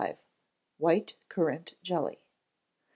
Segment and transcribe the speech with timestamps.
[0.79, 2.23] White Currant Jelly.